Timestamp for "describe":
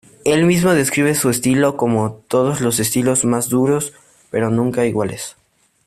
0.73-1.13